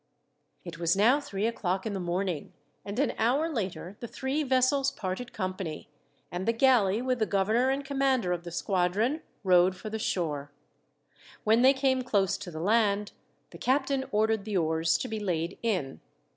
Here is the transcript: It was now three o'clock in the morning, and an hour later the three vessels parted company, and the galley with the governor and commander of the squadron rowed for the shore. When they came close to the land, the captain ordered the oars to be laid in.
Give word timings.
It 0.63 0.79
was 0.79 0.97
now 0.97 1.19
three 1.19 1.45
o'clock 1.45 1.85
in 1.85 1.93
the 1.93 1.99
morning, 1.99 2.53
and 2.83 2.97
an 2.97 3.13
hour 3.19 3.47
later 3.47 3.97
the 3.99 4.07
three 4.07 4.41
vessels 4.41 4.89
parted 4.89 5.31
company, 5.31 5.89
and 6.31 6.47
the 6.47 6.53
galley 6.53 7.03
with 7.03 7.19
the 7.19 7.27
governor 7.27 7.69
and 7.69 7.85
commander 7.85 8.31
of 8.31 8.43
the 8.43 8.49
squadron 8.49 9.21
rowed 9.43 9.75
for 9.75 9.91
the 9.91 9.99
shore. 9.99 10.49
When 11.43 11.61
they 11.61 11.73
came 11.75 12.01
close 12.01 12.35
to 12.39 12.49
the 12.49 12.59
land, 12.59 13.11
the 13.51 13.59
captain 13.59 14.03
ordered 14.11 14.43
the 14.43 14.57
oars 14.57 14.97
to 14.97 15.07
be 15.07 15.19
laid 15.19 15.59
in. 15.61 16.01